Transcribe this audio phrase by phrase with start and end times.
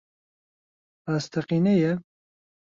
[1.11, 1.91] ڕاستەقینەیە؟